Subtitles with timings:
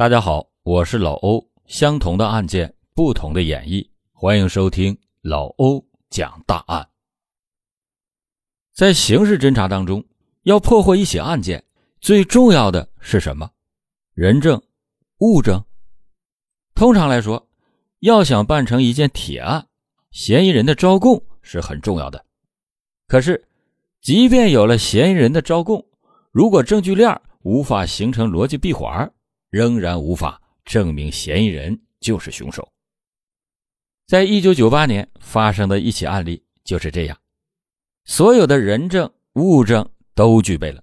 [0.00, 1.46] 大家好，我是老欧。
[1.66, 6.88] 相同的案件，不同的演绎，欢迎收听老欧讲大案。
[8.72, 10.02] 在刑事侦查当中，
[10.44, 11.62] 要破获一起案件，
[12.00, 13.50] 最重要的是什么？
[14.14, 14.58] 人证、
[15.18, 15.62] 物证。
[16.74, 17.46] 通常来说，
[17.98, 19.66] 要想办成一件铁案，
[20.12, 22.24] 嫌疑人的招供是很重要的。
[23.06, 23.46] 可是，
[24.00, 25.84] 即便有了嫌疑人的招供，
[26.30, 29.12] 如果证据链无法形成逻辑闭环，
[29.50, 32.72] 仍然无法证明嫌疑人就是凶手。
[34.06, 37.18] 在一九九八年发生的一起案例就是这样，
[38.04, 40.82] 所有的人证物证都具备了，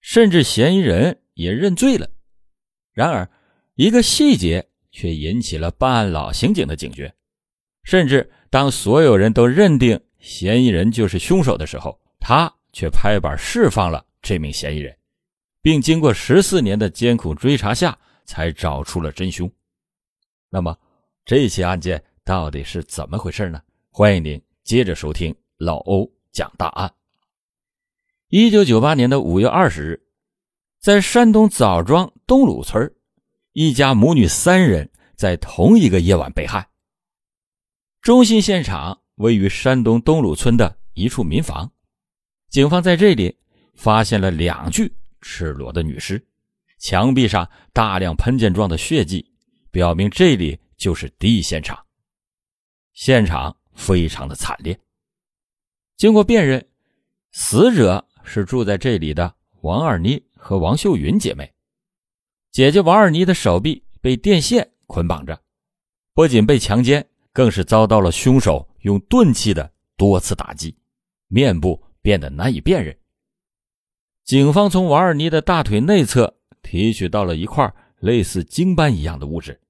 [0.00, 2.08] 甚至嫌疑人也认罪了。
[2.92, 3.28] 然而，
[3.74, 7.12] 一个细节却引起了办案老刑警的警觉。
[7.82, 14.96] 甚至当所有人都认定嫌疑人就是凶手的时候，他却拍板释放了这名嫌疑人。
[15.60, 19.50] 并经过十四年的艰苦追查下，才找出了真凶。
[20.50, 20.76] 那么，
[21.24, 23.60] 这起案件到底是怎么回事呢？
[23.90, 26.92] 欢迎您接着收听老欧讲大案。
[28.28, 30.02] 一九九八年的五月二十日，
[30.80, 32.92] 在山东枣庄东鲁村，
[33.52, 36.68] 一家母女三人在同一个夜晚被害。
[38.00, 41.70] 中心现场位于山东东鲁村的一处民房，
[42.50, 43.36] 警方在这里
[43.74, 44.92] 发现了两具。
[45.26, 46.22] 赤裸的女尸，
[46.84, 49.26] 墙壁上大量喷溅状的血迹，
[49.70, 51.82] 表明这里就是第一现场。
[52.92, 54.78] 现场非常的惨烈。
[55.96, 56.62] 经过辨认，
[57.32, 61.50] 死者是住在这里的王二妮和王秀云姐妹。
[62.52, 65.40] 姐姐王二妮的手臂被电线捆绑着，
[66.12, 70.76] 不仅被强奸，更是遭到了凶手用钝器的多次打击，
[71.28, 72.94] 面部变得难以辨认。
[74.22, 79.60] 警方从王二妮的大腿内侧提取到了一块类似精斑一样的物质。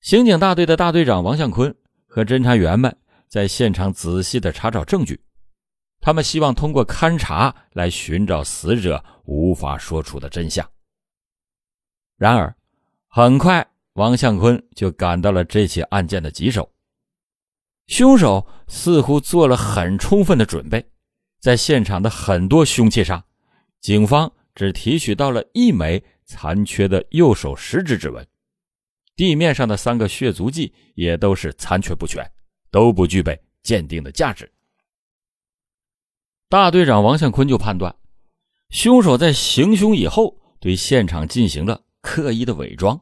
[0.00, 1.72] 刑警大队的大队长王向坤
[2.06, 2.96] 和侦查员们
[3.28, 5.20] 在现场仔细的查找证据，
[6.00, 10.68] 他们希望通过勘查来寻找死者无法说出的真相。
[12.16, 12.56] 然而，
[13.08, 16.68] 很快王向坤就赶到了这起案件的棘手。
[17.86, 20.84] 凶手似乎做了很充分的准备。
[21.40, 23.24] 在现场的很多凶器上，
[23.80, 28.26] 警方只提取到了一枚残缺的右手食指指纹，
[29.14, 32.28] 地面上的三个血足迹也都是残缺不全，
[32.68, 34.52] 都不具备鉴定的价值。
[36.48, 37.94] 大队长王向坤就判断，
[38.70, 43.00] 凶手在行凶以后对现场进行了刻意的伪装。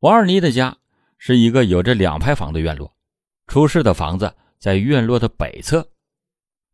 [0.00, 0.76] 王二妮的家
[1.16, 2.94] 是一个有着两排房的院落，
[3.46, 5.88] 出事的房子在院落的北侧。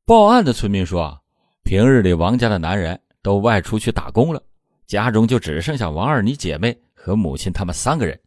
[0.05, 1.23] 报案的村民说，
[1.63, 4.43] 平日里王家的男人都外出去打工了，
[4.87, 8.21] 家中就只剩下王二妮姐妹和母亲他们三个人。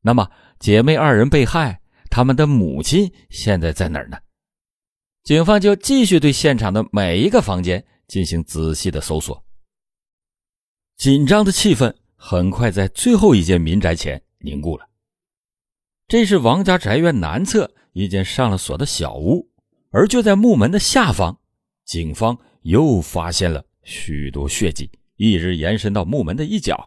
[0.00, 4.16] 那么，姐妹二人被害，他们的母亲现在在哪儿呢？
[5.24, 9.44] 警方就继续对现场的每一个房间进行仔细的搜索。
[10.96, 14.88] 紧张的气氛很快在最后一间民宅前凝固了。
[16.06, 19.50] 这是王家宅院南侧一间上了锁的小屋。
[19.90, 21.40] 而就在木门的下方，
[21.86, 26.86] 警方又发现了许多血迹，一直延伸到木门的一角。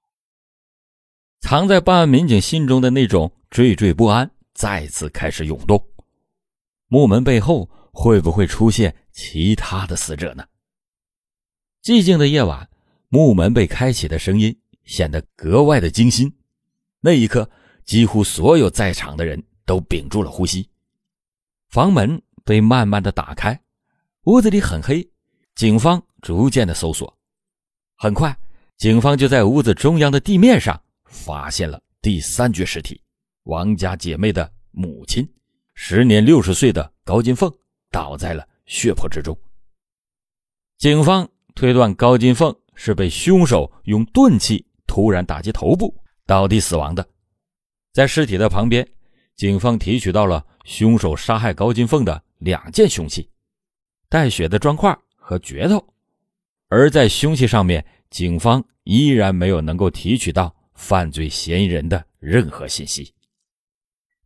[1.40, 5.84] 藏在办案民警心中的那种惴惴不安再次开始涌动：
[6.88, 10.46] 木门背后会不会出现其他的死者呢？
[11.82, 12.70] 寂静的夜晚，
[13.10, 16.32] 木门被开启的声音显得格外的惊心。
[17.00, 17.50] 那一刻，
[17.84, 20.70] 几乎所有在场的人都屏住了呼吸。
[21.70, 22.22] 房门。
[22.44, 23.62] 被慢慢的打开，
[24.24, 25.08] 屋子里很黑，
[25.54, 27.12] 警方逐渐的搜索，
[27.98, 28.36] 很快，
[28.78, 33.02] 警方就在屋子中央的地面上发现了第三具尸体，
[33.44, 35.28] 王家姐妹的母亲，
[35.74, 37.52] 时年六十岁的高金凤
[37.90, 39.38] 倒在了血泊之中。
[40.78, 45.96] 警方推断高金凤是被凶手用钝器突然打击头部
[46.26, 47.08] 倒地死亡的，
[47.94, 48.88] 在尸体的旁边，
[49.36, 52.24] 警方提取到了凶手杀害高金凤的。
[52.42, 53.30] 两件凶器，
[54.10, 55.94] 带血的砖块和镢头，
[56.72, 63.14] 而在凶器上面，警方依然没有能够提取到犯罪嫌疑人的任何信息。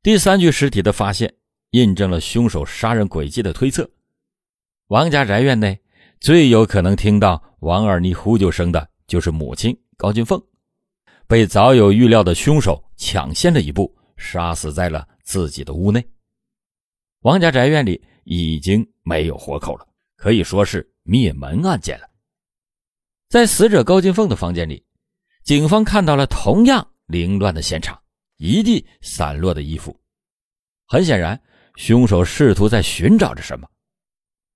[0.03, 1.33] 第三具尸体的发现，
[1.71, 3.89] 印证了凶手杀人轨迹的推测。
[4.89, 5.81] 王家宅院内
[6.19, 10.39] 最有可能听到王二妮呼救声的，就是母亲高金凤，
[11.25, 16.05] 被早有预料的凶手抢先了一步，杀死在了自己的屋内。
[17.21, 22.07] 王家宅院里已经没有活口了，可以说是灭门案件了。
[23.27, 24.85] 在死者高金凤的房间里，
[25.43, 27.99] 警方看到了同样凌乱的现场，
[28.37, 29.99] 一地散落的衣服。
[30.87, 31.41] 很显然，
[31.75, 33.67] 凶手试图在寻找着什么。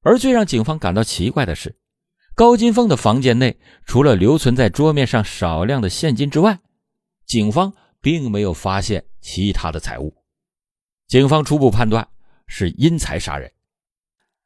[0.02, 1.78] 而最让警方感到奇怪的是，
[2.36, 6.60] 高金凤的房间内除了留存在桌面上少量的现金之外，
[7.26, 10.16] 警方并没有发现其他的财物。
[11.08, 12.08] 警方初步判断
[12.48, 13.52] 是因财杀人，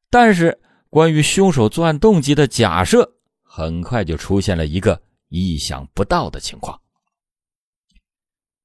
[0.09, 0.59] 但是
[0.89, 3.17] 关于凶手作案动机的假设
[3.55, 6.81] 很快就出现了一个意想不到的情况。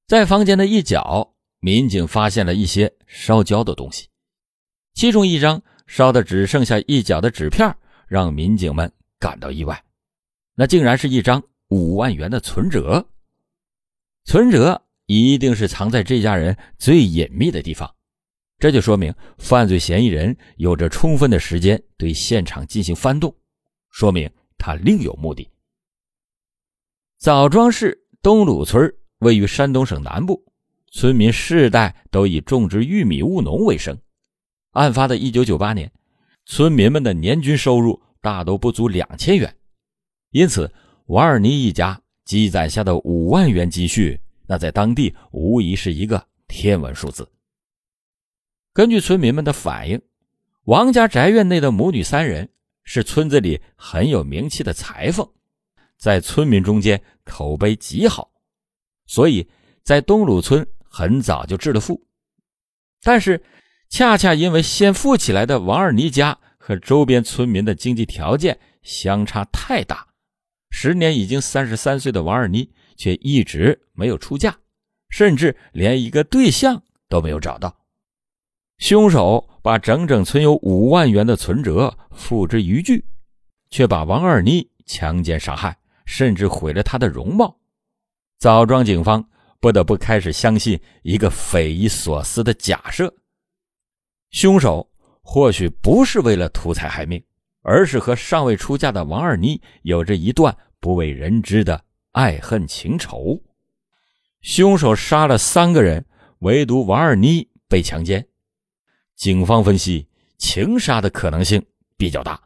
[0.07, 4.09] 在房间的一角，民警发现了一些烧焦的东西，
[4.95, 7.77] 其中一张烧的只剩下一角的纸片，
[8.07, 9.85] 让民警们感到意外，
[10.55, 13.07] 那竟然是一张五万元的存折。
[14.25, 14.83] 存折。
[15.05, 17.95] 一定是藏在这家人最隐秘的地方，
[18.59, 23.35] 这就说明犯罪嫌疑人有着充分的时间对现场进行翻动，
[23.91, 25.49] 说明他另有目的。
[27.17, 30.45] 枣庄市东鲁村位于山东省南部，
[30.91, 33.97] 村民世代都以种植玉米务农为生。
[34.73, 35.91] 案发的一九九八年，
[36.45, 39.57] 村民们的年均收入大都不足两千元，
[40.31, 40.71] 因此
[41.07, 44.21] 瓦尔尼一家积攒下的五万元积蓄。
[44.47, 47.29] 那在当地无疑是一个天文数字。
[48.73, 50.01] 根据村民们的反映，
[50.65, 52.49] 王家宅院内的母女三人
[52.89, 55.29] 是村子里很有名气的裁缝，
[55.99, 58.31] 在村民中间口碑极好，
[59.05, 59.47] 所以
[59.83, 62.03] 在东鲁村很早就致了富。
[63.03, 63.45] 但是，
[63.91, 70.09] 恰恰因为先富起来的王二妮家和周边村民的经济条件相差太大，
[70.71, 72.73] 时年已经三十三岁的王二妮。
[72.97, 74.59] 却一直没有出嫁，
[75.09, 77.79] 甚至连一个对象都没有找到。
[78.79, 83.05] 凶手把整整存有五万元的存折付之一炬，
[83.69, 85.77] 却把王二妮强奸杀害，
[86.07, 87.55] 甚至毁了她的容貌。
[88.39, 89.23] 枣庄警方
[89.61, 93.15] 不得不开始相信一个匪夷所思的假设：
[94.31, 97.23] 凶手或许不是为了图财害命，
[97.61, 101.85] 而是和尚未出嫁的王二妮有着一段不为人知的。
[102.13, 103.39] 爱恨情仇，
[104.41, 106.07] 凶手杀了三个人，
[106.39, 108.27] 唯独王二妮被强奸。
[109.19, 110.07] 警方分析，
[110.39, 111.67] 情杀的可能性
[111.97, 112.41] 比较大。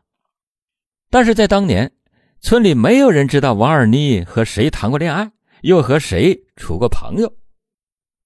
[1.11, 1.93] 但是在当年，
[2.41, 5.31] 村里没有人知道王二妮和谁谈过恋爱，
[5.61, 7.37] 又和谁处过朋友，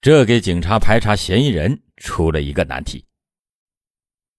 [0.01, 3.05] 这给警察排查嫌疑人出了一个难题。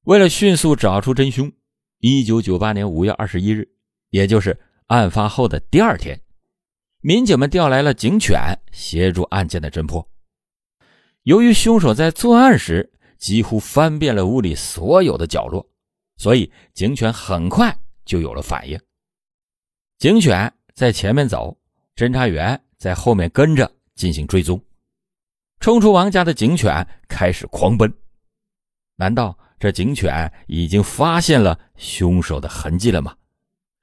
[0.05, 1.51] 为了迅速找出真凶，
[1.99, 3.67] 一九九八年五月二十一日，
[4.11, 6.17] 也就是案发后的第二天。
[7.01, 8.39] 民警们调来了警犬
[8.71, 10.09] 协助案件的侦破。
[11.23, 15.67] 由于凶手在作案时几乎翻遍了屋里所有的角落，
[16.17, 18.79] 所以警犬很快就有了反应。
[19.97, 21.57] 警犬在前面走，
[21.95, 24.61] 侦查员在后面跟着进行追踪。
[25.59, 27.91] 冲出王家的警犬开始狂奔。
[28.95, 33.15] 难道这警犬已经发现了凶手的痕迹了吗？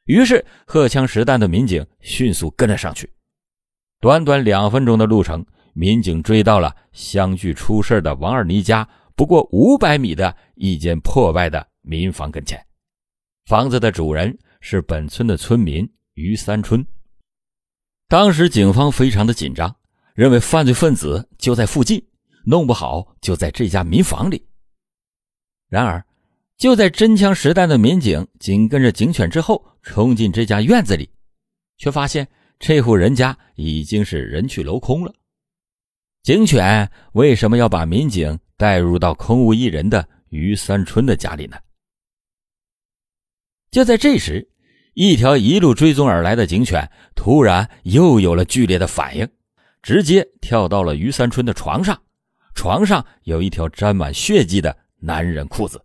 [0.04, 3.10] 于是，荷枪实弹的民警迅速跟了上去。
[4.00, 12.58] 短短两分钟的路程，民警追到了相距出事的王二妮家不过五百米的一间破败的民房跟前。
[13.46, 16.84] 房子的主人是本村的村民于三春。
[18.08, 19.74] 当时，警方非常的紧张，
[20.14, 22.04] 认为犯罪分子就在附近，
[22.44, 24.46] 弄不好就在这家民房里。
[25.68, 26.04] 然而，
[26.56, 31.10] 就在真枪实弹的民警紧跟着警犬之后冲进这家院子里，
[31.78, 32.26] 却发现
[32.58, 35.12] 这户人家已经是人去楼空了。
[36.24, 41.58] 警犬为什么要把民警带入到空无一人的于三春的家里呢？
[43.70, 44.48] 就在这时，
[44.94, 49.28] 一条一路追踪而来的警犬突然又有了剧烈的反应，
[49.82, 52.02] 直接跳到了于三春的床上，
[52.54, 55.78] 床上有一条沾满血迹的男人裤子。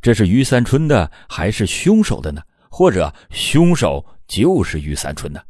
[0.00, 2.40] 这是于三春的还是凶手的呢？
[2.70, 5.42] 或者凶手就是于三春呢？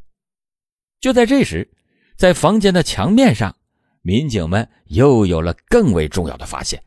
[1.01, 1.71] 就在这时，
[2.17, 3.55] 在房间的墙面上，
[4.03, 6.83] 民警们又有了更为重要的发现。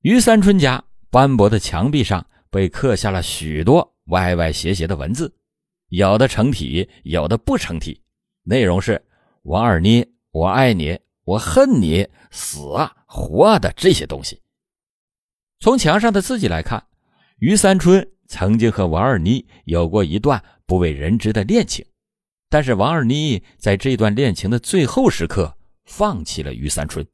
[0.00, 5.34] 于三春家斑驳的墙壁上被刻下了许多歪歪斜斜的文字，
[5.88, 8.02] 有的成体，有的不成体，
[8.42, 9.02] 内容是
[9.42, 14.40] “王二妮，我爱你，我恨你，死啊，活啊”的这些东西。
[15.60, 16.84] 从墙上的字迹来看，
[17.38, 21.86] 于三春曾经和王二妮有过一段不为人知的恋情，
[22.48, 27.06] 但是王二妮在这段恋情的最后时刻放弃了于三春。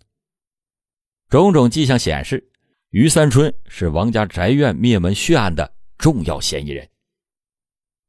[1.29, 2.51] 种种迹象显示，
[2.91, 6.89] 于三春是王家宅院灭门血案的重要嫌疑人。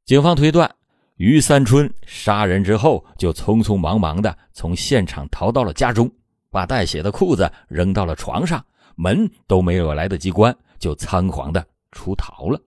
[0.06, 0.74] 警方推断，
[1.16, 6.10] 于三春杀人之后，就匆匆忙忙的从现场逃到了家中，
[6.50, 8.64] 把带血的裤子扔到了床上，
[8.96, 12.60] 门都没有来得及关，就仓皇的出逃了。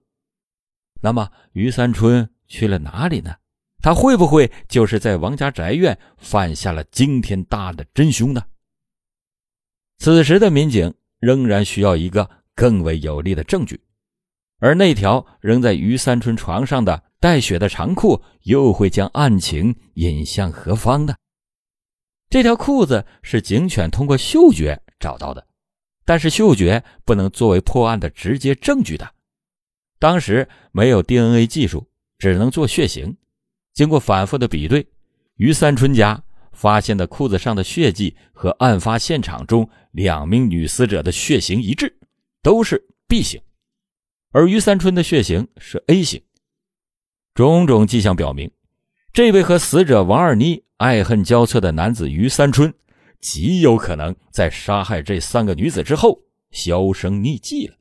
[1.02, 3.34] 那么，于三春去了哪里呢？
[3.84, 8.42] 他会不会就是在王家宅院犯下了惊天大案的真凶呢？
[9.98, 13.78] 此时的民警仍然需要一个更为有力的证据，
[14.58, 21.14] 而那条扔在于三春床上的带血的长裤，又会将案情引向何方呢？
[22.30, 25.46] 这条裤子是警犬通过嗅觉找到的，
[26.06, 29.12] 但是嗅觉不能作为破案的直接证据的。
[29.98, 31.86] 当时没有 DNA 技术，
[32.16, 33.14] 只能做血型。
[33.74, 34.86] 经过反复的比对，
[35.34, 41.98] 于三春家发现的裤子上的血迹和案发现场中两名女死者的血型一致，
[42.40, 43.42] 都是 B 型，
[44.30, 46.22] 而于三春的血型是 A 型。
[47.34, 48.48] 种种迹象表明，
[49.12, 52.72] 这位和死者王二妮爱恨交错的男子于三春，
[53.20, 57.76] 极有可能在杀害这三个女子之后销声匿迹了。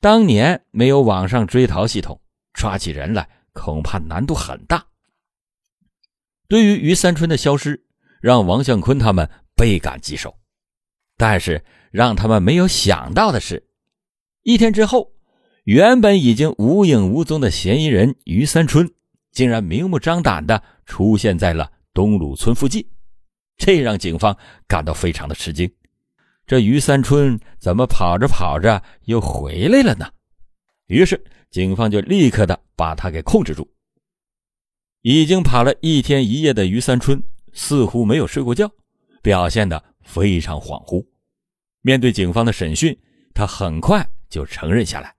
[0.00, 2.20] 当年没有网上追逃系统，
[2.52, 3.28] 抓起人来。
[3.52, 4.86] 恐怕难度很大。
[6.48, 7.84] 对于于三春的消失，
[8.20, 10.38] 让王向坤他们倍感棘手。
[11.16, 13.68] 但是让他们没有想到的是，
[14.42, 15.12] 一天之后，
[15.64, 18.92] 原本已经无影无踪的嫌疑人于三春，
[19.30, 22.86] 竟然明目张胆的出现在了东鲁村附近，
[23.56, 25.72] 这让警方感到非常的吃惊。
[26.46, 30.10] 这于三春怎么跑着跑着又回来了呢？
[30.86, 31.22] 于是。
[31.52, 33.70] 警方就立刻的把他给控制住。
[35.02, 38.70] 已经跑了一天一夜的于三春似乎没有睡过觉，
[39.20, 41.06] 表现的非常恍惚。
[41.82, 42.98] 面对警方的审讯，
[43.34, 45.14] 他很快就承认下来，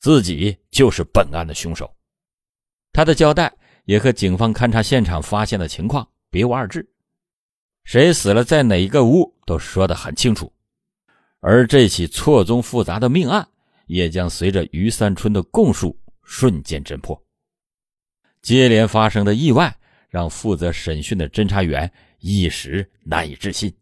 [0.00, 1.90] 自己就是本案的凶手。
[2.92, 3.50] 他的交代
[3.84, 6.86] 也和警方勘察现场发现的情况别无二致，
[7.84, 10.52] 谁死了在哪一个屋都说得很清楚。
[11.40, 13.48] 而这起错综复杂的命案。
[13.88, 17.20] 也将随着于三春的供述瞬间侦破。
[18.40, 19.76] 接连发生的意外
[20.08, 23.74] 让负责审讯的侦查员一时难以置信。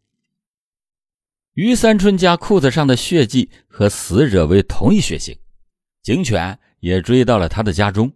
[1.53, 5.39] 于三春家裤子上的血迹和死者为同一血型，
[6.03, 8.13] 警犬也追到了他的家中。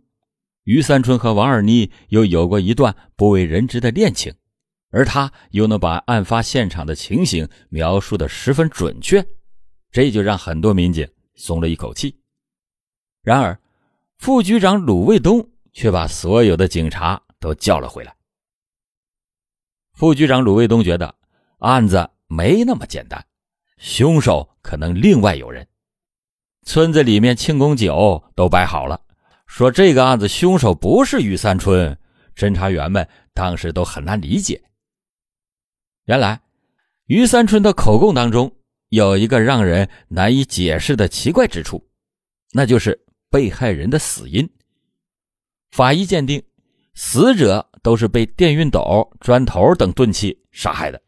[0.64, 4.34] 于三春和王二妮又有过一段不为人知的恋情，
[4.90, 9.24] 而他又能把案发现场的情形描述的十分准确，
[9.90, 11.08] 这就让很多民警。
[11.40, 12.14] 松了一口气。
[13.22, 13.58] 然而，
[14.18, 18.14] 副局长鲁卫东却把所有的警察都叫了回来。
[19.94, 21.14] 副局长鲁卫东觉得
[21.60, 23.24] 案子没那么简单，
[23.78, 25.66] 凶手可能另外有人。
[26.66, 29.00] 村子里面庆功酒都摆好了，
[29.46, 31.96] 说这个案子凶手不是于三春。
[32.36, 34.62] 侦查员们当时都很难理解。
[36.04, 36.42] 原来，
[37.06, 38.54] 于三春的口供当中。
[38.90, 41.88] 有一个让人难以解释的奇怪之处，
[42.52, 44.48] 那就是被害人的死因。
[45.70, 46.42] 法医鉴定，
[46.94, 51.00] 死者都是被电熨斗、砖头等钝器杀害的，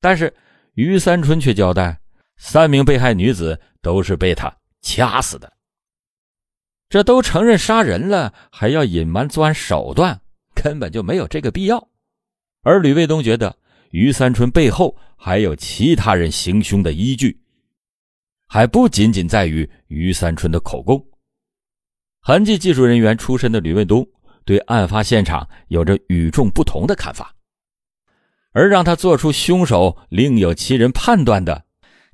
[0.00, 0.34] 但是
[0.74, 2.00] 于三春却交代，
[2.36, 4.52] 三名被害女子都是被他
[4.82, 5.52] 掐死的。
[6.88, 10.20] 这都承认杀人了，还要隐瞒作案手段，
[10.52, 11.88] 根本就没有这个必要。
[12.62, 13.56] 而吕卫东觉得。
[13.90, 17.40] 于三春背后还有其他人行凶的依据，
[18.46, 21.04] 还不仅仅在于于三春的口供。
[22.20, 24.06] 痕迹技术人员出身的吕卫东
[24.44, 27.34] 对案发现场有着与众不同的看法，
[28.52, 31.64] 而让他做出凶手另有其人判断的，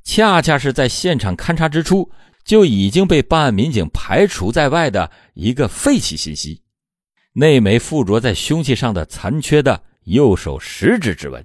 [0.04, 2.11] 恰恰是在现场勘查之初
[2.45, 6.62] 就已经被办案民警排除在外的一个废弃信息——
[7.35, 11.45] 那枚附着在凶器上的残缺的右手食指指纹。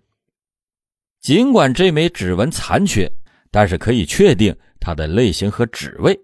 [1.19, 3.11] 尽管这枚指纹残缺，
[3.51, 6.17] 但是可以确定它的类型和指位，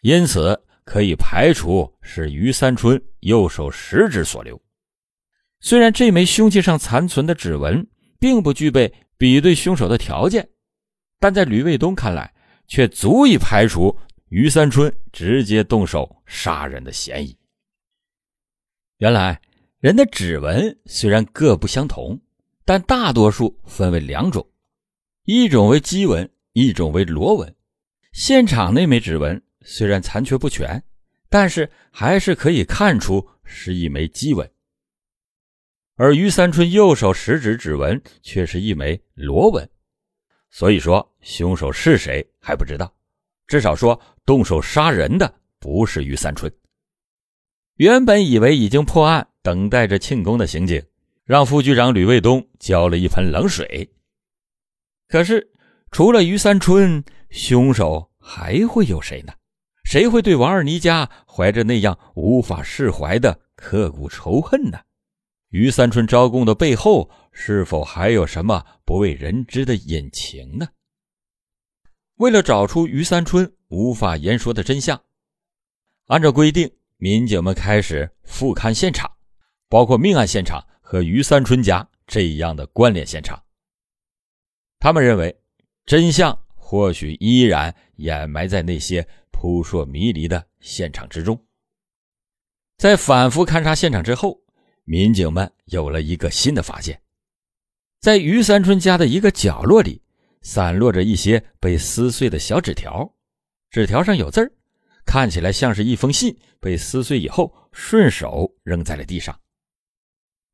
[0.00, 4.60] 因此可以排除是于三春右手食指所留。
[5.60, 7.86] 虽然这枚凶器上残存的指纹
[8.18, 10.48] 并不具备比对凶手的条件，
[11.20, 12.32] 但在吕卫东看来，
[12.66, 13.96] 却足以排除
[14.30, 17.36] 于三春直接动手杀人的嫌疑。
[18.98, 19.40] 原来，
[19.80, 22.18] 人的指纹虽然各不相同。
[22.64, 24.48] 但大多数分为两种，
[25.24, 27.54] 一种为鸡纹，一种为螺纹。
[28.12, 30.82] 现场那枚指纹虽然残缺不全，
[31.28, 34.48] 但是还是可以看出是一枚鸡纹。
[35.96, 39.68] 而于三春右手食指指纹却是一枚螺纹，
[40.50, 42.92] 所以说凶手是谁还不知道。
[43.46, 46.52] 至少说动手杀人的不是于三春。
[47.76, 50.82] 原本以为已经破案，等待着庆功的刑警，
[51.24, 53.90] 让副局长吕卫东浇了一盆冷水。
[55.08, 55.52] 可是，
[55.90, 59.32] 除了于三春，凶手还会有谁呢？
[59.84, 64.78] 谁会对王二妮家怀着那样无法释怀的刻骨仇恨呢？
[65.50, 70.68] 于三春招供的背后，是否还有什么不为人知的隐情呢？
[72.16, 75.02] 为了找出于三春无法言说的真相，
[76.06, 76.70] 按照规定。
[76.96, 79.10] 民警们开始复勘现场，
[79.68, 83.42] 包括命案现场和于三春家这样的关联现场。
[84.78, 85.34] 他们认为，
[85.86, 91.42] 真相或许依然掩埋在那些扑朔迷离的现场之中。
[92.76, 94.38] 在反复勘察现场之后，
[94.84, 97.00] 民警们有了一个新的发现：
[97.98, 100.02] 在于三春家的一个角落里，
[100.42, 103.10] 散落着一些被撕碎的小纸条，
[103.70, 104.52] 纸条上有字儿。
[105.06, 109.34] 看起来像是一封信被撕碎以后顺手扔在了地上。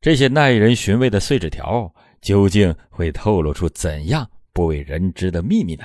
[0.00, 5.84] 这些耐人寻味的碎纸条究竟会透露出怎样不为人知的秘密呢？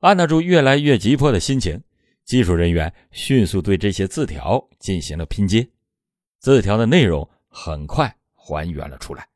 [0.00, 1.82] 按捺住越来越急迫的心情，
[2.24, 5.68] 技术人员迅速对这些字条进行了拼接。
[6.40, 9.28] 字条的内容很快还原了出来。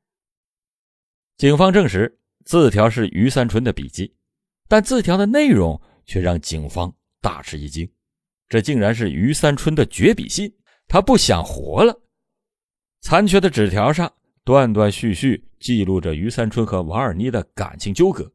[1.36, 4.14] 警方证实，字条是于三春的笔迹，
[4.66, 7.90] 但字条的内容却让警方大吃一惊。
[8.48, 10.50] 这竟然是于三春的绝笔信，
[10.86, 11.98] 他不想活了。
[13.08, 14.12] 残缺的纸条上
[14.44, 18.30] 断断续续记录着于三春和王二妮的感情纠葛，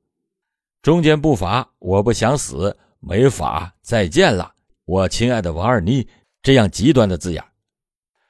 [0.82, 4.52] 中间不乏“我不想死，没法再见了，
[4.86, 6.08] 我亲爱的王二妮”
[6.42, 7.44] 这样极端的字眼。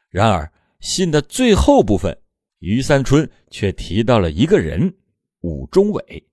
[0.10, 2.14] 然而，信的最后部分，
[2.60, 4.94] 于三春却提到了一个人——
[5.44, 6.28] 武忠伟。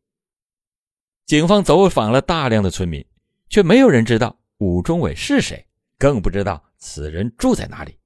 [1.25, 3.01] 警方走访了大量的村民，
[3.49, 4.37] 却没有人知道。
[4.59, 5.65] 武忠伟是谁？
[5.97, 7.97] 更不知道此人住在哪里。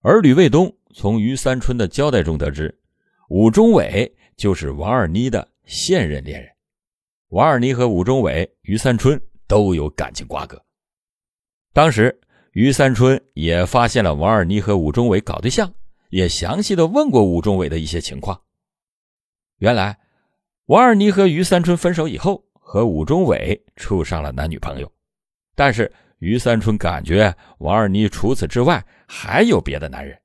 [0.00, 2.76] 而吕卫东从于三春的交代中得知，
[3.28, 6.50] 武忠伟就是王二妮的现任恋人。
[7.28, 10.62] 王二妮和武忠伟、于三春都有感情瓜葛。
[11.72, 12.18] 当时，
[12.52, 15.72] 于三春也发现了王二妮和武忠伟搞对象，
[16.08, 18.40] 也详细的问过武忠伟的一些情况。
[19.58, 19.98] 原来，
[20.66, 24.90] 王二妮和于三春分手以后，和武忠伟处上了男女朋友。
[25.54, 30.18] 但是于三春感觉王二妮除此之外还有别的男人，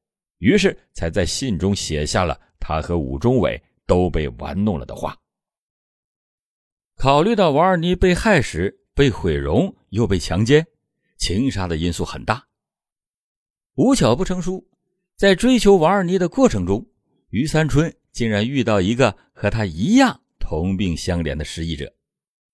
[0.43, 5.17] 于是才在信中写下了他和武忠伟都被玩弄了的话。
[6.97, 10.67] 考虑到王二妮被害时被毁容又被强奸，
[11.17, 12.45] 情杀的因素很大。
[13.75, 14.67] 无巧不成书，
[15.15, 16.85] 在追求王二妮的过程中，
[17.29, 21.95] 于三春竟然遇到一个和他一样同病相怜的失忆者，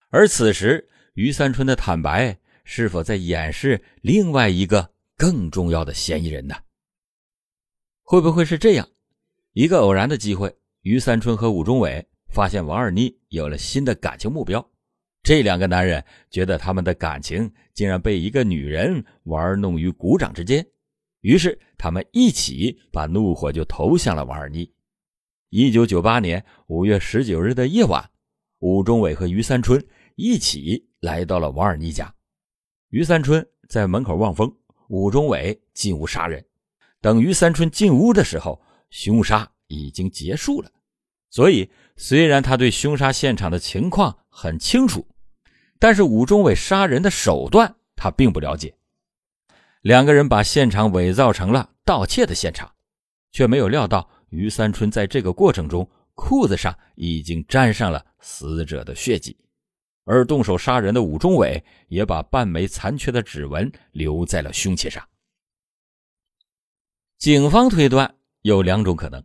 [0.09, 2.37] 而此时于三春的坦白。
[2.71, 6.55] 是否在掩饰另外一个更重要的嫌疑人呢？
[8.11, 8.89] 会不会是这样？
[9.53, 14.67] 一个偶然的机会，于三春和武忠伟发现王二妮有了新的感情目标。
[15.21, 20.65] 这两个男人觉得他们的感情竟然被一个女人玩弄于股掌之间，
[21.21, 24.67] 于是他们一起把怒火就投向了王二妮。
[25.51, 28.03] 一九九八年五月十九日的夜晚，
[28.57, 29.79] 武忠伟和于三春
[30.15, 32.11] 一起来到了王二妮家。
[32.89, 34.51] 于三春在门口望风，
[34.87, 36.43] 武忠伟进屋杀人。
[37.01, 40.71] 等于三春进屋的时候，凶杀已经结束了。
[41.29, 45.07] 所以，虽然他对凶杀现场的情况很清楚，
[45.77, 48.75] 但是武忠伟杀人的手段他并不了解。
[49.81, 52.69] 两个人把现场伪造成了盗窃的现场，
[53.31, 59.37] 却没有料到于三春在这个过程中裤子上已经沾上了死者的血迹。
[60.03, 65.07] 而动手杀人的武忠伟也把半枚残缺的指纹留在了凶器上。
[67.19, 69.21] 警方推断有两种可能：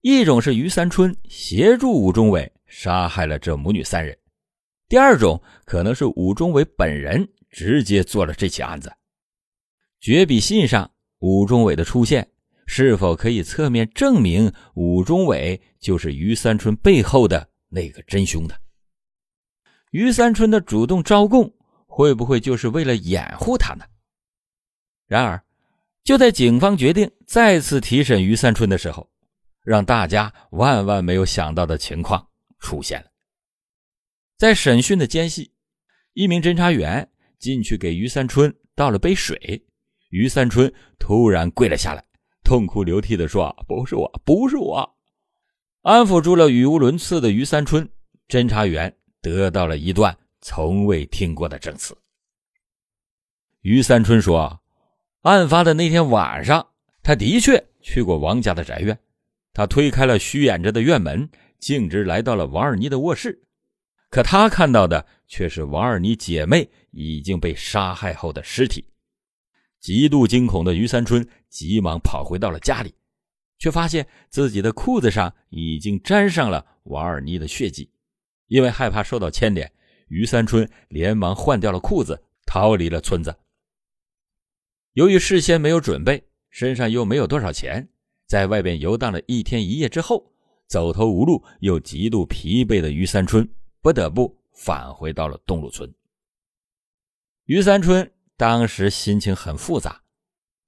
[0.00, 4.14] 一种是于三春协助武忠伟杀害了这母女三人；
[4.88, 8.92] 第二种可能是武忠伟本人直接做了这起案子。
[10.00, 12.30] 绝笔信上武忠伟的出现，
[12.64, 18.54] 是否可以侧面证明武忠伟就是于三春背后的那个真凶呢？
[19.90, 21.52] 于三春的主动招供，
[21.88, 23.84] 会不会就是为了掩护他呢？
[25.08, 25.42] 然而，
[26.06, 29.10] 就在警方决定再次提审于三春的时候，
[29.64, 32.24] 让大家万万没有想到的情况
[32.60, 33.10] 出现了。
[34.38, 35.50] 在审讯的间隙，
[36.12, 39.66] 一名侦查员进去给于三春倒了杯水，
[40.10, 42.04] 于三春突然跪了下来，
[42.44, 44.96] 痛哭流涕地说：“不是我，不是我。”
[45.82, 47.90] 安抚住了语无伦次的于三春，
[48.28, 48.96] 侦查员。
[49.22, 51.98] 得到了一段从未听过的证词。
[53.62, 54.60] 于三春说
[55.34, 56.68] ：“案发的那天晚上，
[57.02, 58.96] 他的确去过王家的宅院。
[59.52, 63.42] 他推开了虚掩着的院门，径直来到了王二妮的卧室。
[64.08, 68.84] 可他看到的却是王二妮姐妹已经被杀害后的尸体。
[69.80, 72.94] 极度惊恐的于三春急忙跑回到了家里，
[73.58, 77.90] 却发现自己的裤子上已经沾上了王二妮的血迹。
[78.46, 79.68] 因为害怕受到牵连，
[80.06, 83.34] 于三春连忙换掉了裤子，逃离了村子。
[84.96, 87.86] 由于事先没有准备，身上又没有多少钱。
[88.26, 90.32] 在外边游荡了一天一夜之后，
[90.66, 93.46] 走投无路又极度疲惫的于三春
[93.82, 95.94] 不得不返回到了东路村。
[97.44, 100.00] 于三春当时心情很复杂，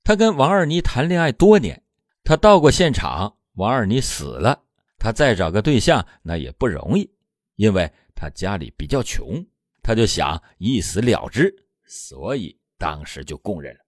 [0.04, 1.82] 他跟王二妮谈恋爱多年，
[2.22, 4.62] 他到过现场，王二妮死了，
[4.98, 7.10] 他再找个对象那也不容易，
[7.56, 9.42] 因为他家里比较穷，
[9.82, 11.50] 他就想一死了之，
[11.86, 13.80] 所以当时就供认了。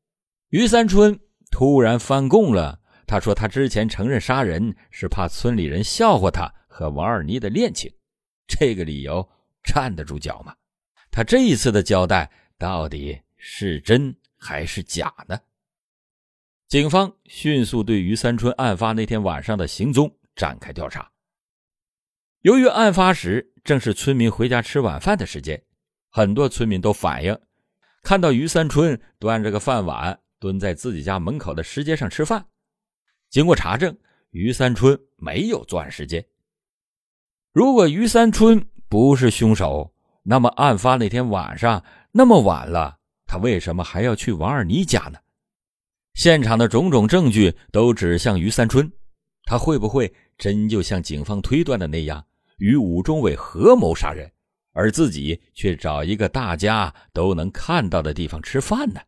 [0.51, 1.19] 于三春
[1.51, 2.79] 突然翻供了。
[3.07, 7.93] 他说：“他之前承认杀人是怕村里人笑话他和王二妮的恋情，
[8.47, 9.29] 这个理由
[9.65, 10.55] 站得住脚吗？
[11.11, 15.37] 他这一次的交代到底是真还是假呢？”
[16.69, 21.11] 警方迅速对于三春案发那天晚上的行踪展开调查。
[22.43, 25.61] 由于案发时正是村民回家吃晚饭的时间，
[26.11, 27.37] 很多村民都反映
[28.05, 32.44] 看到于三春端着个饭碗蹲在自己家门口的石阶上吃饭。
[33.29, 33.96] 经过查证，
[34.31, 36.24] 于三春没有作案时间。
[37.53, 45.18] 如果于三春不是凶手，那么案发那天晚上那么晚了，他为什么还要去王二妮家呢？
[46.14, 48.90] 现场的种种证据都指向于三春，
[49.44, 52.24] 他会不会真就像警方推断的那样，
[52.59, 54.31] 与武忠伟合谋杀人，
[54.72, 59.00] 而自己却找一个大家都能看到的地方吃饭呢？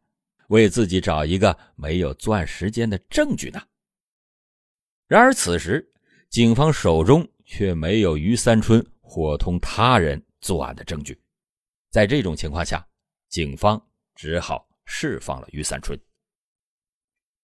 [0.52, 3.62] 为自己找一个没有作案时间的证据呢？
[5.06, 5.90] 然而，此时
[6.28, 11.18] 警方手中却没有于三春伙同他人作案的证据。
[11.90, 12.86] 在这种情况下，
[13.30, 13.82] 警方
[14.14, 15.98] 只好释放了于三春。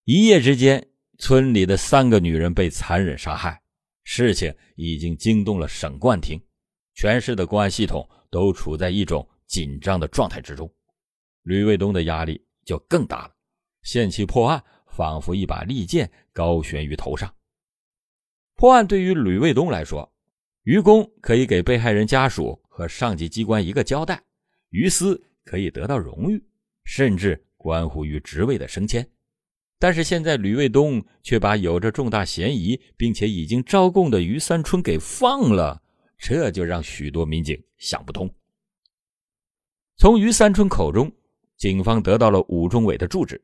[0.05, 0.87] 一夜之间，
[1.19, 3.59] 村里的三个女人被残忍杀害，
[4.05, 6.39] 事情已经惊动了省公安厅，
[6.93, 10.71] 全市的公安系统都处在一种紧张的状态之中。
[11.45, 13.35] 吕卫东的压力就更大了，
[13.83, 17.35] 限期破案仿佛一把利剑高悬于头上。
[18.57, 20.13] 破案对于吕卫东来说，
[20.65, 24.23] 于公可以给被害人家属和上级机关一个交代，
[24.69, 26.45] 于私可以得到荣誉，
[26.85, 29.11] 甚至关乎于职位的升迁。
[29.79, 35.83] 但是现在吕卫东却把有着重大嫌疑并且已经招供的于三春给放了，
[36.19, 38.31] 这就让许多民警想不通。
[39.97, 41.11] 从于三春口中，
[41.59, 43.39] 警方得到了武忠伟的住址，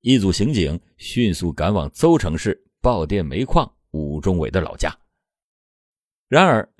[0.00, 3.70] 一组刑警迅速赶往邹城市爆店煤矿。
[3.92, 4.96] 武忠伟的老家。
[6.28, 6.72] 然而，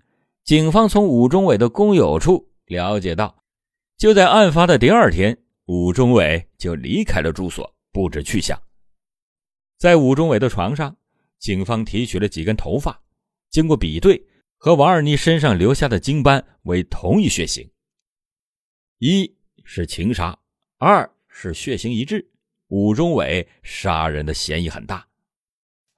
[0.44, 3.42] 警方从武忠伟的工友处了解到，
[3.96, 8.56] 就在案发的第二天，武忠伟就离开了住所，不知去向。
[9.76, 10.96] 在武忠伟的床上，
[11.40, 13.02] 警方提取了几根头发，
[13.50, 14.24] 经过比对，
[14.56, 17.68] 和王二妮身上留下的精斑为同一血型，
[18.98, 20.38] 一是情杀，
[20.83, 22.27] 二是血型一致，
[22.69, 25.07] 武忠伟杀人的嫌疑很大。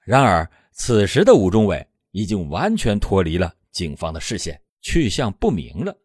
[0.00, 5.96] 然而，此时的武忠伟已经完全脱离了警方的视线，去向不明了。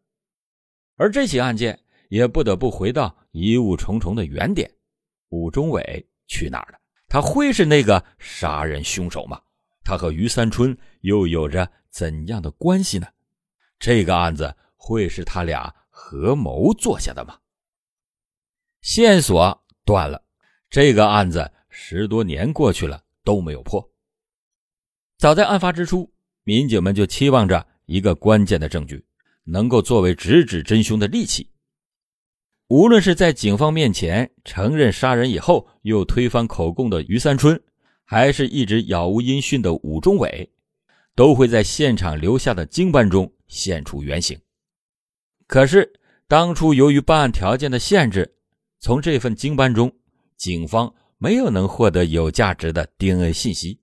[0.95, 4.71] 而这起案件也不得不回到疑雾重重的原点：
[5.29, 6.77] 武忠伟去哪儿了？
[7.07, 9.41] 他会是那个杀人凶手吗？
[9.83, 13.07] 他和于三春又有着怎样的关系呢？
[13.79, 17.39] 这个案子会是他俩合谋做下的吗？
[18.87, 20.23] 线索断了，
[20.69, 23.85] 这个案子十多年过去了都没有破。
[25.17, 26.09] 早在案发之初，
[26.45, 29.05] 民警们就期望着一个关键的证据，
[29.43, 31.51] 能够作为直指真凶的利器。
[32.69, 37.61] 无论是在警方面前承认杀人以后又推翻口供的于三春，
[38.05, 40.49] 还是一直杳无音讯的武忠伟，
[41.13, 44.39] 都会在现场留下的经斑中现出原形。
[45.45, 45.91] 可是，
[46.29, 48.35] 当初由于办案条件的限制，
[48.79, 49.91] 从这份经斑中，
[50.35, 53.79] 警方没有能获得有价值的 DNA 信息。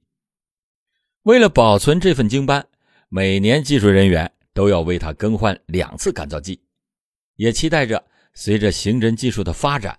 [1.23, 2.65] 为了保存这份经斑，
[3.09, 6.61] 每年技术人员都要为它更换两次干燥剂，
[7.37, 8.05] 也期待着
[8.35, 9.99] 随着刑侦技术的发展，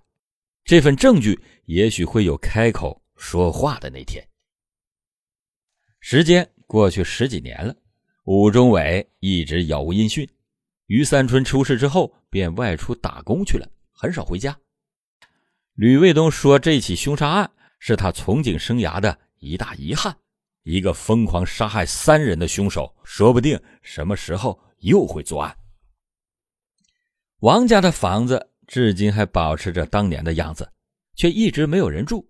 [0.63, 4.25] 这份证据也许会有开口说话的那天。
[5.99, 7.75] 时间过去十几年了，
[8.25, 10.27] 武忠伟一直杳无音讯。
[10.85, 14.55] 于三春出事之后便外出打工去了，很少回家。
[15.75, 20.15] 吕卫东说，这起凶杀案是他从警生涯的一大遗憾。
[20.63, 25.55] 一个疯狂杀害三人的凶手，说不定什么时候又会作案。
[27.41, 30.71] 王家的房子至今还保持着当年的样子，
[31.13, 32.27] 却一直没有人住。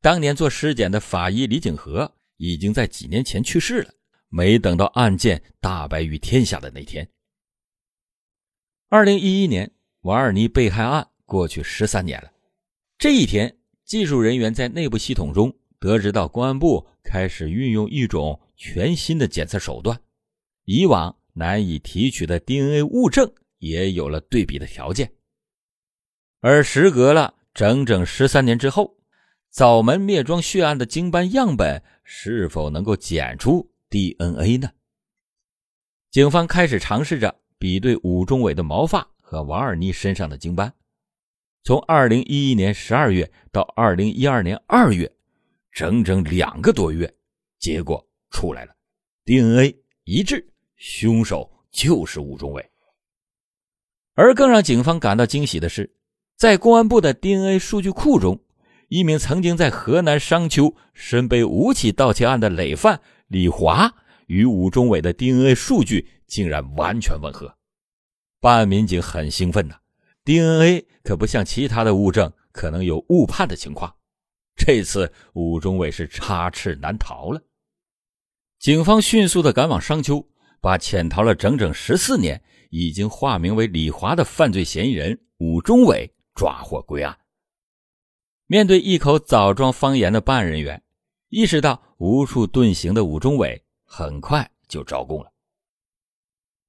[0.00, 3.90] 当年做尸检的法医李景和已经在几年前去世了，
[4.28, 7.08] 没等到案件大白于天下的那天。
[8.90, 9.68] 二零一一年，
[10.02, 12.30] 王二妮被害案过去十三年了。
[13.02, 20.00] 这一天，技术人员在内部系统中得知到公安部开始运用一种全新的检测手段，
[20.66, 25.12] 以往难以提取的 DNA 物证也有了对比的条件。
[26.42, 28.96] 而时隔了整整十三年之后，
[29.50, 34.70] 枣门灭庄血案的经斑样本是否能够检出 DNA 呢？
[36.12, 37.34] 警方开始尝试着。
[37.58, 40.72] 比对武忠伟的毛发和王二妮身上的精斑，
[41.64, 45.10] 从二零一一年十二月到二零一二年二月，
[45.70, 47.12] 整整两个多月，
[47.58, 48.74] 结果出来了
[49.24, 50.44] ，DNA 一致，
[50.76, 52.68] 凶手就是武忠伟。
[54.14, 55.94] 而更让警方感到惊喜的是，
[56.36, 58.40] 在公安部的 DNA 数据库中，
[58.88, 63.94] 一名曾经在河南商丘身背五起盗窃案的累犯李华。
[64.26, 67.54] 与武忠伟的 DNA 数据竟然完全吻合，
[68.40, 69.76] 办案民警很兴奋呐。
[70.24, 73.96] DNA 可不像其他的物证可能有误判的情况，
[74.56, 77.42] 这次武忠伟是插翅难逃了。
[78.58, 80.28] 警方迅速的赶往商丘，
[80.60, 87.18] 把潜逃了整整十四年、已经化名为李华的犯罪嫌疑人武忠伟抓获归案。
[88.46, 90.82] 面对一口枣庄方言的办案人员，
[91.30, 93.64] 意识到无处遁形的武忠伟。
[93.94, 95.30] 很快就招供了。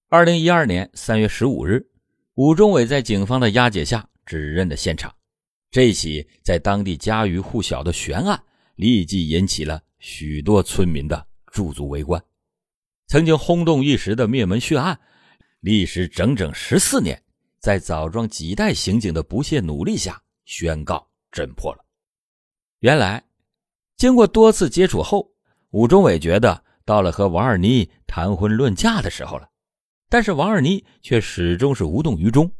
[0.09, 1.89] 二零一二年三月十五日，
[2.35, 5.13] 武忠伟在警方的押解下指认的现场。
[5.69, 8.41] 这起在当地家喻户晓的悬案，
[8.75, 12.23] 立即引起了许多村民的驻足围观。
[13.07, 14.99] 曾经轰动一时的灭门血案，
[15.59, 17.21] 历时整整十四年，
[17.59, 21.85] 在枣庄几代刑警的不懈努力下，宣告侦破了。
[22.79, 23.23] 原来，
[23.97, 25.31] 经过多次接触后，
[25.71, 26.63] 武忠伟觉得。
[26.85, 29.47] 到了和王二妮谈婚论嫁的时候了，
[30.13, 32.51] 但是王二妮却始终是无动于衷。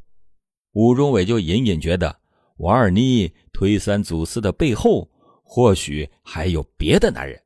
[0.71, 2.19] 武忠伟就隐隐觉得
[2.57, 5.07] 王二妮推三阻四的背后，
[5.43, 7.39] 或许还有别的男人。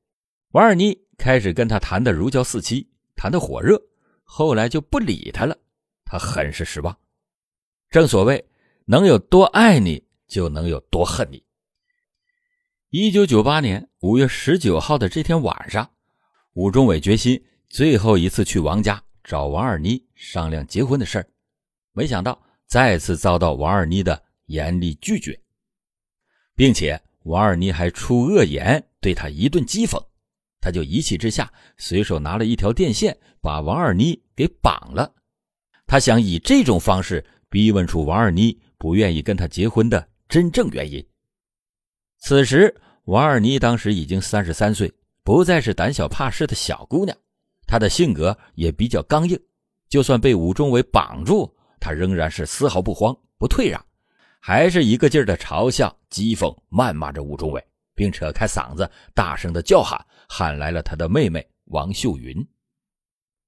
[0.51, 3.77] 王二妮开始跟他谈的如胶似漆，谈的火热，
[4.23, 5.57] 后来就不理他了，
[6.05, 6.97] 他很是失望。
[7.89, 8.41] 正所谓，
[8.85, 11.43] 能有多爱你，就能有多恨你。
[12.91, 15.91] 一九九八年五月十九号的这天晚上。
[16.53, 21.27] 武忠伟决心最后一次去王家找王二妮商量结婚的事儿，
[21.91, 25.37] 没想到再次遭到王二妮的严厉拒绝，
[26.55, 30.01] 并且王二妮还出恶言对他一顿讥讽，
[30.61, 35.13] 他就一气之下随手拿了一条电线把王二妮给绑了，
[35.85, 41.05] 他想以这种方式逼问出王二妮不愿意跟他结婚的真正原因。
[42.19, 44.93] 此时，王二妮当时已经三十三岁。
[45.21, 47.17] 不再是胆小怕事的小姑娘，
[47.67, 49.39] 他的性格也比较刚硬。
[49.89, 53.85] 就算被武忠伟绑住，他仍然是丝毫不慌不退让，
[54.41, 62.35] 还是一个劲儿的嘲笑、讥讽、谩骂着武忠伟，并扯开嗓子大声的叫喊，喊来了他的妹妹王秀云。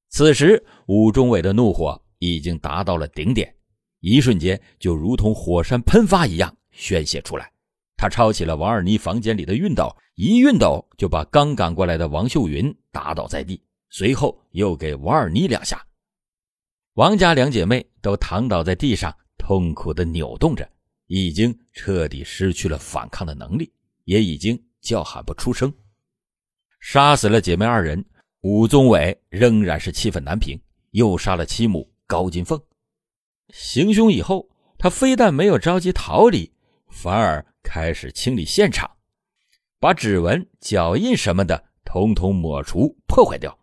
[0.10, 3.53] 此时，武忠伟的怒火已经达到了顶点，
[3.99, 7.51] 一瞬间就如同火山喷发一样宣泄出来。
[7.97, 15.86] 他抄起了王二妮房间里的熨斗，一熨斗就把刚赶过来的王秀云打倒在地，随后又给王二妮两下。
[16.93, 20.69] 王家两姐妹都躺倒在地上，痛苦的扭动着，
[21.08, 23.71] 已经彻底失去了反抗的能力，
[24.06, 25.73] 也已经叫喊不出声。
[26.80, 28.04] 杀死了姐妹二人，
[28.41, 30.60] 武宗伟仍然是气愤难平，
[30.91, 32.62] 又杀了妻母高金凤。
[33.49, 36.52] 行凶以后，他非但没有着急逃离，
[36.89, 37.45] 反而。
[37.62, 38.89] 开始清理现场，
[39.80, 43.56] 把指纹、脚印什么的统统抹除、破坏掉，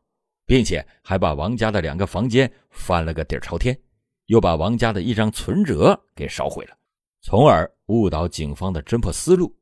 [0.46, 3.78] 并且还把王家的两个房间翻了个底朝天，
[4.26, 6.76] 又把王家的一张存折给烧毁了，
[7.20, 9.54] 从而误导警方的侦破思路，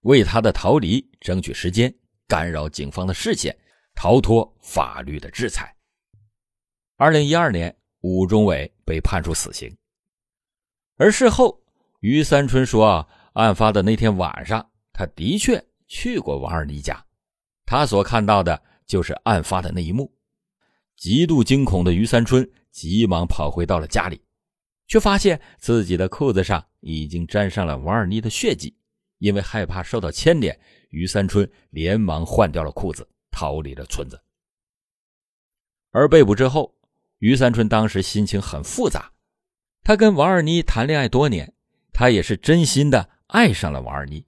[0.00, 1.94] 为他的逃离争取时间，
[2.28, 3.56] 干扰警方的视线，
[3.94, 5.74] 逃脱法律的制裁。
[6.96, 9.74] 二零一二年，武忠伟被判处死刑，
[10.96, 11.62] 而事后，
[12.00, 13.08] 于三春说。
[13.34, 17.04] 案发的那天晚上，他的确去过王二妮家，
[17.66, 20.08] 他所看到的就是案发的那一幕。
[20.96, 24.20] 极度惊恐的于三春急忙跑回到了家里，
[24.86, 28.74] 却发现自己的裤子上已经沾上了王二妮的血迹，
[29.18, 30.58] 因为害怕受到牵连，
[30.90, 34.20] 于三春连忙换掉了裤子，逃离了村子。
[35.90, 36.74] 而被捕之后，
[37.18, 39.12] 于三春当时心情很复杂。
[39.82, 41.54] 他跟王二妮谈恋爱多年，
[41.92, 44.26] 他也是真心的爱上了王二妮。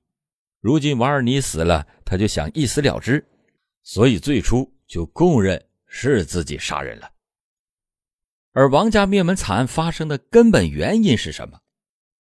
[0.60, 3.26] 如今王二妮死了，他就想一死了之，
[3.82, 7.10] 所以最初就供认是自己杀人了。
[8.52, 11.60] 而王家灭门惨案发生的根本原因是什么？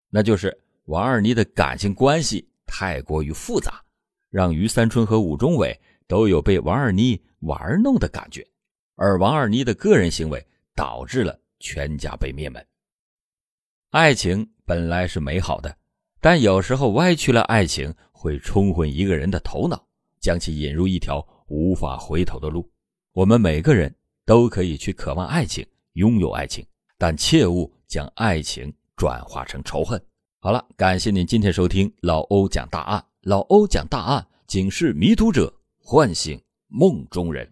[0.09, 3.83] 那就是王二妮的感情关系太过于复杂，
[4.29, 8.47] 让于三春和武忠伟都有被王二妮玩弄的感觉，
[8.95, 10.45] 而王二妮的个人行为
[10.75, 12.63] 导致了全家被灭门。
[13.89, 15.75] 爱情本来是美好的，
[16.21, 19.87] 但有时候歪曲了爱情，会冲昏一个人的头脑，
[20.19, 22.69] 将其引入一条无法回头的路。
[23.19, 23.93] 我们每个人
[24.25, 25.67] 都可以去渴望爱情。
[25.95, 26.65] 拥有爱情，
[26.97, 30.01] 但切勿将爱情转化成仇恨。
[30.39, 33.05] 好了，感谢您今天收听老欧讲大案。
[33.23, 37.45] 老欧讲大案，警示迷途者，唤醒梦中人。